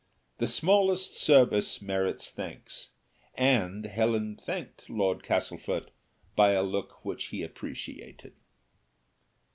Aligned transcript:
The 0.39 0.47
smallest 0.47 1.15
service 1.15 1.79
merits 1.79 2.31
thanks, 2.31 2.93
and 3.35 3.85
Helen 3.85 4.35
thanked 4.35 4.89
Lord 4.89 5.21
Castlefort 5.21 5.91
by 6.35 6.53
a 6.53 6.63
look 6.63 7.05
which 7.05 7.25
he 7.25 7.43
appreciated. 7.43 8.33